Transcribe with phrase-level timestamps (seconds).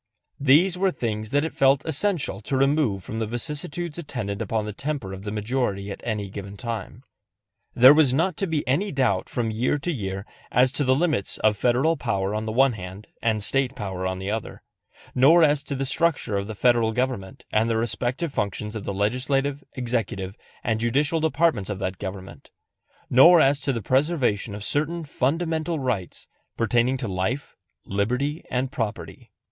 [0.39, 4.65] These were things that it was felt essential to remove from the vicissitudes attendant upon
[4.65, 7.03] the temper of the majority at given time.
[7.75, 11.37] There was not to be any doubt from year to year as to the limits
[11.43, 14.63] of Federal power on the one hand and State power on the other;
[15.13, 18.95] nor as to the structure of the Federal government and the respective functions of the
[18.95, 22.49] legislative, executive, and judicial departments of that government;
[23.11, 26.25] nor as to the preservation of certain fundamental rights
[26.57, 27.55] pertaining to life,
[27.85, 29.29] liberty and property.